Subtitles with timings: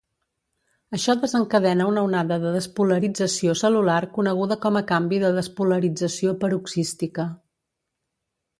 [0.97, 7.31] Això desencadena una onada de despolarització cel·lular coneguda com a canvi de despolarització paroxística.